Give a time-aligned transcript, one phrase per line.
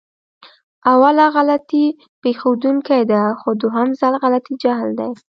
[0.91, 1.85] اوله غلطي
[2.23, 5.09] پېښدونکې ده، خو دوهم ځل غلطي جهل دی.